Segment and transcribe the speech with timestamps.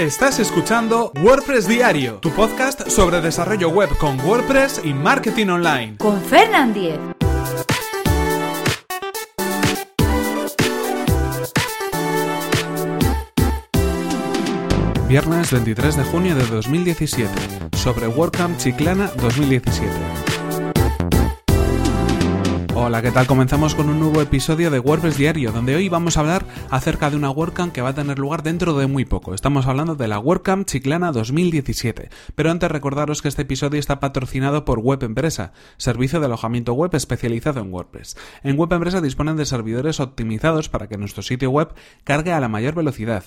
[0.00, 5.98] Estás escuchando WordPress Diario, tu podcast sobre desarrollo web con WordPress y marketing online.
[5.98, 6.98] Con Fernand Diez.
[15.06, 17.30] Viernes 23 de junio de 2017,
[17.76, 20.29] sobre WordCamp Chiclana 2017.
[22.90, 23.28] Hola, ¿qué tal?
[23.28, 27.14] Comenzamos con un nuevo episodio de WordPress Diario, donde hoy vamos a hablar acerca de
[27.14, 29.32] una WordCamp que va a tener lugar dentro de muy poco.
[29.32, 32.10] Estamos hablando de la WordCamp Chiclana 2017.
[32.34, 36.92] Pero antes recordaros que este episodio está patrocinado por Web Empresa, servicio de alojamiento web
[36.92, 38.16] especializado en WordPress.
[38.42, 41.68] En Web Empresa disponen de servidores optimizados para que nuestro sitio web
[42.02, 43.22] cargue a la mayor velocidad.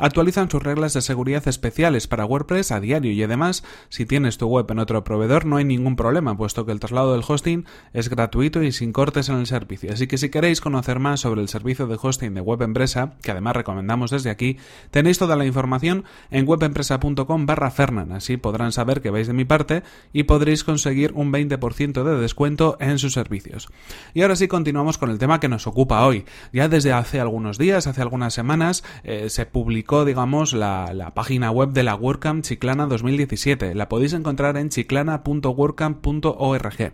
[0.00, 4.46] Actualizan sus reglas de seguridad especiales para WordPress a diario y además, si tienes tu
[4.46, 8.08] web en otro proveedor no hay ningún problema, puesto que el traslado del hosting es
[8.08, 9.92] gratuito y sin en el servicio.
[9.92, 13.30] Así que si queréis conocer más sobre el servicio de hosting de Web Empresa, que
[13.30, 14.58] además recomendamos desde aquí,
[14.90, 18.12] tenéis toda la información en webempresa.com barra Fernan.
[18.12, 19.82] Así podrán saber que vais de mi parte
[20.12, 23.68] y podréis conseguir un 20% de descuento en sus servicios.
[24.14, 26.24] Y ahora sí continuamos con el tema que nos ocupa hoy.
[26.52, 31.70] Ya desde hace algunos días, hace algunas semanas, eh, se publicó digamos, la, página web
[31.70, 33.74] de la WordCamp Chiclana 2017.
[33.74, 36.92] La podéis encontrar en chiclana.wordcamp.org.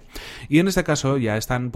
[0.49, 1.73] Y en este caso ya están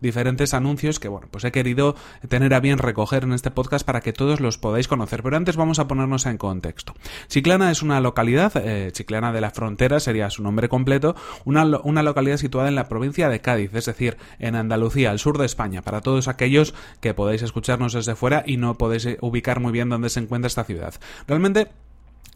[0.00, 1.96] diferentes anuncios que, bueno, pues he querido
[2.28, 5.22] tener a bien recoger en este podcast para que todos los podáis conocer.
[5.22, 6.94] Pero antes vamos a ponernos en contexto.
[7.28, 12.02] Chiclana es una localidad, eh, Chiclana de la Frontera sería su nombre completo, una, una
[12.02, 15.82] localidad situada en la provincia de Cádiz, es decir, en Andalucía, al sur de España,
[15.82, 20.10] para todos aquellos que podáis escucharnos desde fuera y no podéis ubicar muy bien dónde
[20.10, 20.94] se encuentra esta ciudad.
[21.26, 21.68] Realmente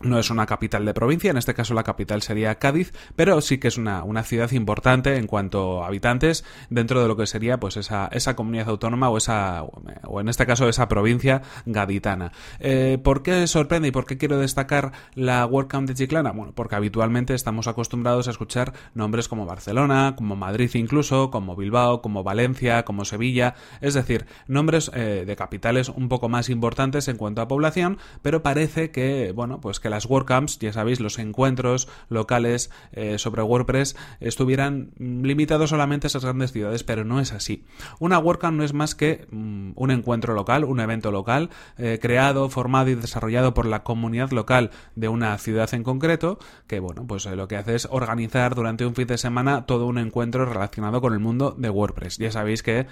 [0.05, 3.59] no es una capital de provincia, en este caso la capital sería Cádiz, pero sí
[3.59, 7.77] que es una, ciudad importante en cuanto a habitantes dentro de lo que sería pues
[7.77, 12.33] esa, esa comunidad autónoma o esa o en este caso esa provincia gaditana.
[12.61, 16.33] Eh, ¿Por qué sorprende y por qué quiero destacar la WordCamp de Chiclana?
[16.33, 22.01] Bueno, porque habitualmente estamos acostumbrados a escuchar nombres como Barcelona, como Madrid incluso, como Bilbao,
[22.01, 27.17] como Valencia, como Sevilla, es decir, nombres eh, de capitales un poco más importantes en
[27.17, 31.89] cuanto a población, pero parece que, bueno, pues que las WordCamps, ya sabéis, los encuentros
[32.09, 37.65] locales eh, sobre WordPress estuvieran limitados solamente a esas grandes ciudades, pero no es así.
[38.01, 42.49] Una WordCamp no es más que mm, un encuentro local, un evento local, eh, creado,
[42.49, 47.27] formado y desarrollado por la comunidad local de una ciudad en concreto, que bueno, pues
[47.27, 51.01] eh, lo que hace es organizar durante un fin de semana todo un encuentro relacionado
[51.01, 52.19] con el mundo de WordPress.
[52.19, 52.89] Ya sabéis que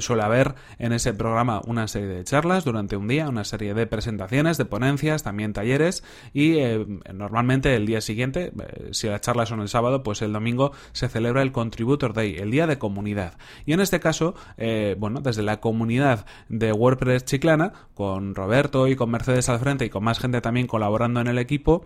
[0.00, 3.86] suele haber en ese programa una serie de charlas durante un día, una serie de
[3.88, 6.84] presentaciones, de ponencias, también talleres y eh,
[7.14, 11.08] normalmente el día siguiente, eh, si las charlas son el sábado, pues el domingo se
[11.08, 13.38] celebra el Contributor Day, el día de comunidad.
[13.64, 18.96] Y en este caso, eh, bueno, desde la comunidad de WordPress chiclana, con Roberto y
[18.96, 21.84] con Mercedes al frente y con más gente también colaborando en el equipo,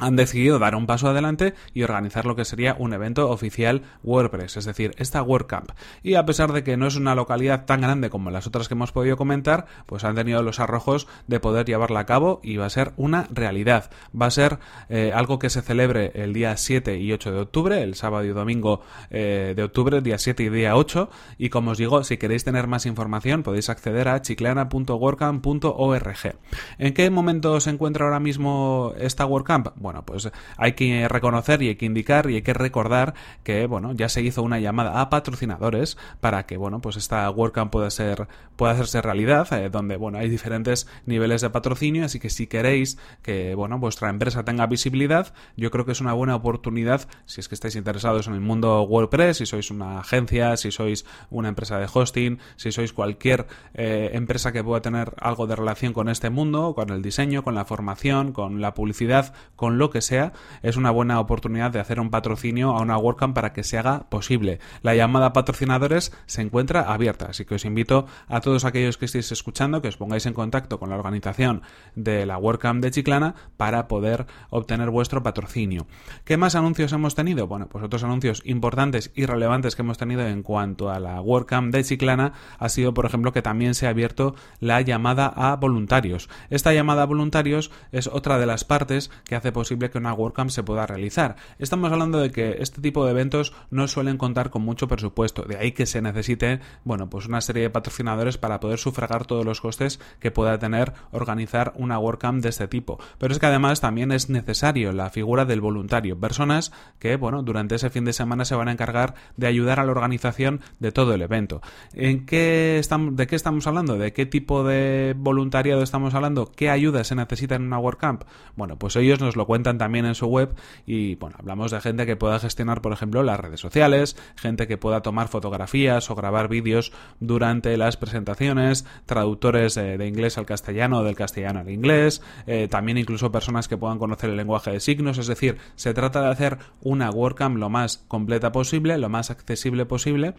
[0.00, 4.56] han decidido dar un paso adelante y organizar lo que sería un evento oficial WordPress,
[4.56, 5.70] es decir, esta WordCamp.
[6.02, 8.74] Y a pesar de que no es una localidad tan grande como las otras que
[8.74, 12.66] hemos podido comentar, pues han tenido los arrojos de poder llevarla a cabo y va
[12.66, 13.90] a ser una realidad.
[14.18, 14.58] Va a ser
[14.88, 18.28] eh, algo que se celebre el día 7 y 8 de octubre, el sábado y
[18.28, 18.80] domingo
[19.10, 21.10] eh, de octubre, día 7 y día 8.
[21.36, 26.36] Y como os digo, si queréis tener más información, podéis acceder a chicleana.wordcamp.org.
[26.78, 29.68] ¿En qué momento se encuentra ahora mismo esta WordCamp?
[29.76, 33.92] Bueno, pues hay que reconocer y hay que indicar y hay que recordar que, bueno,
[33.92, 38.28] ya se hizo una llamada a patrocinadores para que, bueno, pues esta WordCamp pueda ser,
[38.56, 42.98] pueda hacerse realidad, eh, donde, bueno, hay diferentes niveles de patrocinio, así que si queréis
[43.22, 47.48] que, bueno, vuestra empresa tenga visibilidad, yo creo que es una buena oportunidad, si es
[47.48, 51.78] que estáis interesados en el mundo WordPress, si sois una agencia, si sois una empresa
[51.78, 56.30] de hosting, si sois cualquier eh, empresa que pueda tener algo de relación con este
[56.30, 60.32] mundo, con el diseño, con la formación, con la publicidad, con lo que sea,
[60.62, 64.08] es una buena oportunidad de hacer un patrocinio a una WordCamp para que se haga
[64.08, 64.58] posible.
[64.80, 69.04] La llamada a patrocinadores se encuentra abierta, así que os invito a todos aquellos que
[69.04, 71.60] estéis escuchando que os pongáis en contacto con la organización
[71.94, 75.86] de la WordCamp de Chiclana para poder obtener vuestro patrocinio.
[76.24, 77.46] ¿Qué más anuncios hemos tenido?
[77.46, 81.70] Bueno, pues otros anuncios importantes y relevantes que hemos tenido en cuanto a la WordCamp
[81.70, 86.30] de Chiclana ha sido, por ejemplo, que también se ha abierto la llamada a voluntarios.
[86.48, 90.50] Esta llamada a voluntarios es otra de las partes que hace posible que una WordCamp
[90.50, 91.36] se pueda realizar.
[91.58, 95.56] Estamos hablando de que este tipo de eventos no suelen contar con mucho presupuesto, de
[95.56, 99.60] ahí que se necesite, bueno, pues una serie de patrocinadores para poder sufragar todos los
[99.60, 102.98] costes que pueda tener organizar una WordCamp de este tipo.
[103.18, 107.74] Pero es que además también es necesario la figura del voluntario, personas que, bueno, durante
[107.74, 111.14] ese fin de semana se van a encargar de ayudar a la organización de todo
[111.14, 111.60] el evento.
[111.92, 113.96] ¿En qué estamos, ¿De qué estamos hablando?
[113.96, 116.50] ¿De qué tipo de voluntariado estamos hablando?
[116.52, 118.24] ¿Qué ayuda se necesita en una WordCamp?
[118.56, 120.54] Bueno, pues ellos nos lo cuentan también en su web
[120.86, 124.78] y, bueno, hablamos de gente que pueda gestionar, por ejemplo, las redes sociales, gente que
[124.78, 131.04] pueda tomar fotografías o grabar vídeos durante las presentaciones, traductores de inglés al castellano o
[131.04, 135.18] del castellano al inglés, eh, también incluso personas que puedan conocer el lenguaje de signos,
[135.18, 139.86] es decir, se trata de hacer una WordCamp lo más completa posible, lo más accesible
[139.86, 140.34] posible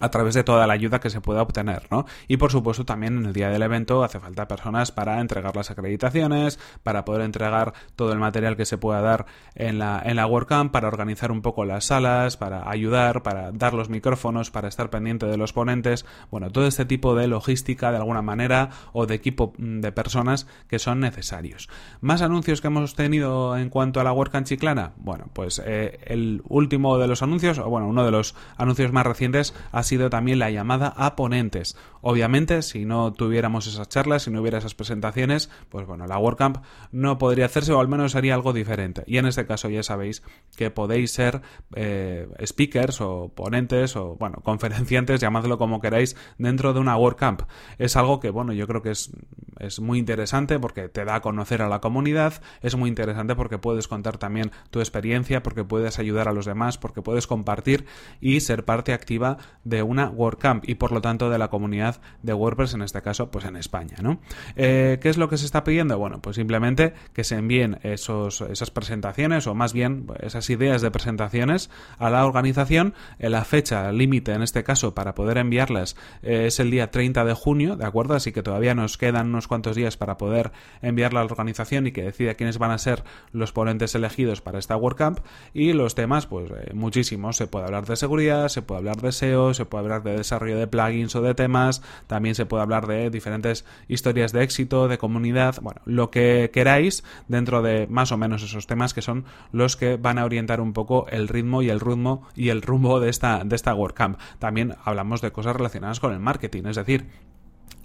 [0.00, 2.06] a través de toda la ayuda que se pueda obtener, ¿no?
[2.28, 5.70] Y por supuesto también en el día del evento hace falta personas para entregar las
[5.70, 10.26] acreditaciones, para poder entregar todo el material que se pueda dar en la, en la
[10.26, 14.90] WordCamp, para organizar un poco las salas, para ayudar, para dar los micrófonos, para estar
[14.90, 19.14] pendiente de los ponentes, bueno, todo este tipo de logística de alguna manera o de
[19.14, 21.68] equipo mm, de personas que son necesarios.
[22.00, 26.42] Más anuncios que hemos tenido en cuanto a la WordCamp chiclana, bueno, pues eh, el
[26.48, 30.38] último de los anuncios, o bueno, uno de los anuncios más recientes ha sido también
[30.38, 31.76] la llamada a ponentes.
[32.02, 36.58] Obviamente, si no tuviéramos esas charlas, si no hubiera esas presentaciones, pues bueno, la WordCamp
[36.92, 39.02] no podría hacerse o al menos sería algo diferente.
[39.06, 40.22] Y en este caso ya sabéis
[40.56, 41.42] que podéis ser
[41.74, 47.42] eh, speakers o ponentes o, bueno, conferenciantes, llamadlo como queráis, dentro de una WordCamp.
[47.78, 49.10] Es algo que, bueno, yo creo que es,
[49.58, 53.58] es muy interesante porque te da a conocer a la comunidad, es muy interesante porque
[53.58, 57.86] puedes contar también tu experiencia, porque puedes ayudar a los demás, porque puedes compartir
[58.20, 62.32] y ser parte activa de una WordCamp y por lo tanto de la comunidad de
[62.32, 64.20] WordPress, en este caso, pues en España, ¿no?
[64.56, 65.98] Eh, ¿Qué es lo que se está pidiendo?
[65.98, 70.90] Bueno, pues simplemente que se envíen esos, esas presentaciones o más bien esas ideas de
[70.90, 72.94] presentaciones a la organización.
[73.18, 77.24] Eh, la fecha límite en este caso para poder enviarlas eh, es el día 30
[77.24, 78.14] de junio, ¿de acuerdo?
[78.14, 80.52] Así que todavía nos quedan unos cuantos días para poder
[80.82, 84.58] enviarla a la organización y que decida quiénes van a ser los ponentes elegidos para
[84.58, 85.20] esta WordCamp
[85.52, 87.36] y los temas, pues muchísimos.
[87.36, 90.58] Se puede hablar de seguridad, se puede hablar de SEO, se puede hablar de desarrollo
[90.58, 94.98] de plugins o de temas, también se puede hablar de diferentes historias de éxito, de
[94.98, 99.76] comunidad, bueno, lo que queráis dentro de más o menos esos temas que son los
[99.76, 103.10] que van a orientar un poco el ritmo y el ritmo y el rumbo de
[103.10, 104.18] esta, de esta WordCamp.
[104.38, 107.06] También hablamos de cosas relacionadas con el marketing, es decir,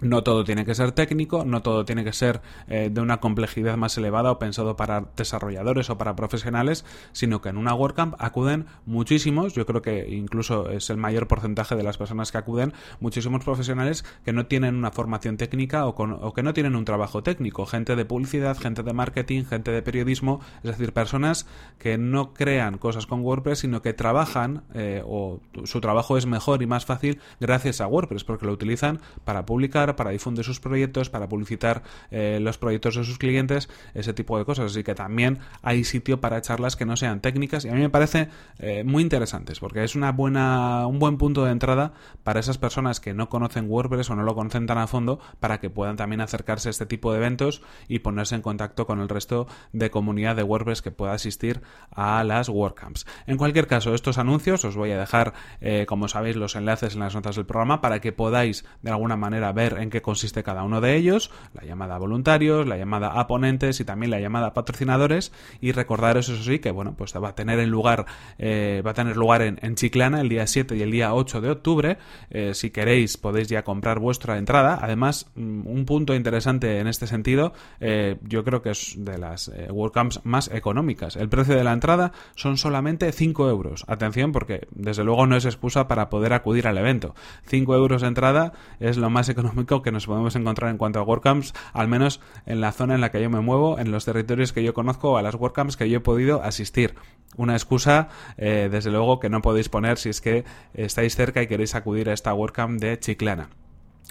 [0.01, 3.77] no todo tiene que ser técnico, no todo tiene que ser eh, de una complejidad
[3.77, 8.65] más elevada o pensado para desarrolladores o para profesionales, sino que en una WordCamp acuden
[8.85, 13.43] muchísimos, yo creo que incluso es el mayor porcentaje de las personas que acuden, muchísimos
[13.43, 17.95] profesionales que no tienen una formación técnica o, que no tienen un trabajo técnico, gente
[17.95, 21.47] de publicidad, gente de marketing, gente de periodismo, es decir, personas
[21.77, 26.61] que no crean cosas con WordPress, sino que trabajan eh, o su trabajo es mejor
[26.61, 31.09] y más fácil gracias a WordPress, porque lo utilizan para publicar, para difundir sus proyectos,
[31.09, 34.71] para publicitar eh, los proyectos de sus clientes, ese tipo de cosas.
[34.71, 37.89] Así que también hay sitio para charlas que no sean técnicas y a mí me
[37.89, 38.29] parece
[38.59, 41.93] eh, muy interesantes porque es una buena, un buen punto de entrada
[42.23, 45.59] para esas personas que no conocen WordPress o no lo conocen tan a fondo para
[45.59, 49.09] que puedan también acercarse a este tipo de eventos y ponerse en contacto con el
[49.09, 51.61] resto de comunidad de WordPress que pueda asistir
[51.91, 53.05] a las WordCamps.
[53.27, 56.99] En cualquier caso, estos anuncios os voy a dejar, eh, como sabéis, los enlaces en
[56.99, 60.63] las notas del programa para que podáis de alguna manera ver en qué consiste cada
[60.63, 64.47] uno de ellos, la llamada a voluntarios, la llamada a ponentes y también la llamada
[64.47, 68.05] a patrocinadores y recordaros eso sí que bueno pues va a tener en lugar
[68.37, 71.49] eh, va a tener lugar en, Chiclana el día 7 y el día 8 de
[71.49, 71.97] octubre.
[72.29, 74.79] Eh, si queréis podéis ya comprar vuestra entrada.
[74.81, 79.51] Además mm, un punto interesante en este sentido eh, yo creo que es de las
[79.69, 81.15] WordCamps más económicas.
[81.15, 83.85] El precio de la entrada son solamente 5 euros.
[83.87, 87.15] Atención porque desde luego no es excusa para poder acudir al evento.
[87.45, 91.03] 5 euros de entrada es lo más económico que nos podemos encontrar en cuanto a
[91.03, 94.51] WordCamps, al menos en la zona en la que yo me muevo, en los territorios
[94.51, 96.95] que yo conozco, a las WordCamps que yo he podido asistir.
[97.37, 101.47] Una excusa, eh, desde luego, que no podéis poner si es que estáis cerca y
[101.47, 103.49] queréis acudir a esta WordCamp de Chiclana.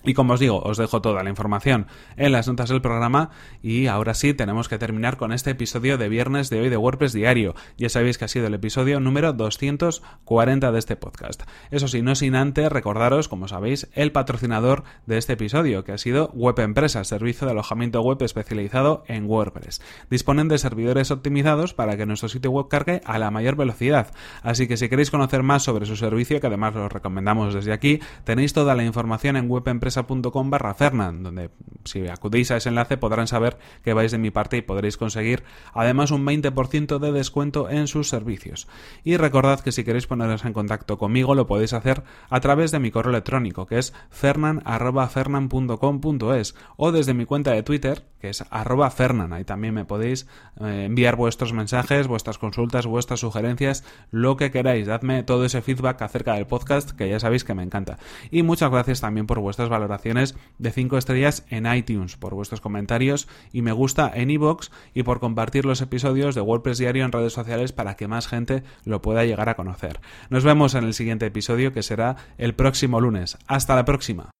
[0.02, 3.30] Y como os digo, os dejo toda la información en las notas del programa
[3.62, 7.12] y ahora sí tenemos que terminar con este episodio de viernes de hoy de WordPress
[7.12, 7.54] Diario.
[7.76, 11.42] Ya sabéis que ha sido el episodio número 240 de este podcast.
[11.70, 15.98] Eso sí, no sin antes recordaros, como sabéis, el patrocinador de este episodio, que ha
[15.98, 19.82] sido Web Empresa, servicio de alojamiento web especializado en WordPress.
[20.08, 24.12] Disponen de servidores optimizados para que nuestro sitio web cargue a la mayor velocidad.
[24.42, 28.00] Así que si queréis conocer más sobre su servicio, que además os recomendamos desde aquí,
[28.24, 31.48] tenéis toda la información en Web empresa.com barra Fernan, donde
[31.84, 35.42] si acudís a ese enlace podrán saber que vais de mi parte y podréis conseguir
[35.72, 38.68] además un 20% de descuento en sus servicios.
[39.04, 42.78] Y recordad que si queréis poneros en contacto conmigo lo podéis hacer a través de
[42.78, 48.90] mi correo electrónico que es fernan.fernan.com.es o desde mi cuenta de Twitter que es arroba
[48.90, 49.32] fernan.
[49.32, 50.26] Ahí también me podéis
[50.60, 54.86] eh, enviar vuestros mensajes, vuestras consultas, vuestras sugerencias, lo que queráis.
[54.86, 57.96] Dadme todo ese feedback acerca del podcast que ya sabéis que me encanta.
[58.30, 63.28] Y muchas gracias también por vuestras valoraciones de 5 estrellas en iTunes, por vuestros comentarios
[63.52, 67.32] y me gusta en iVoox y por compartir los episodios de WordPress Diario en redes
[67.32, 70.00] sociales para que más gente lo pueda llegar a conocer.
[70.28, 73.38] Nos vemos en el siguiente episodio que será el próximo lunes.
[73.46, 74.30] Hasta la próxima.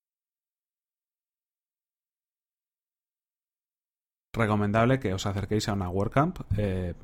[4.32, 6.94] recomendable que os acerquéis a una WordCamp eh,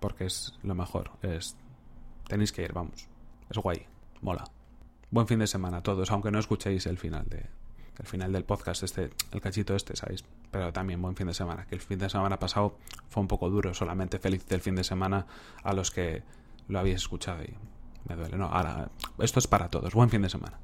[0.00, 1.12] porque es lo mejor.
[1.22, 1.56] Es,
[2.28, 3.08] tenéis que ir, vamos.
[3.50, 3.86] Es guay,
[4.20, 4.44] mola.
[5.16, 7.46] Buen fin de semana a todos, aunque no escuchéis el final de
[7.98, 10.26] el final del podcast, este, el cachito este, ¿sabéis?
[10.50, 12.76] Pero también buen fin de semana, que el fin de semana pasado
[13.08, 15.26] fue un poco duro, solamente feliz del fin de semana
[15.62, 16.22] a los que
[16.68, 17.54] lo habéis escuchado y
[18.06, 18.36] me duele.
[18.36, 19.94] No, ahora, esto es para todos.
[19.94, 20.58] Buen fin de semana.